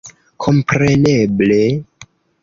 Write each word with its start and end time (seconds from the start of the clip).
Kompreneble... 0.45 1.59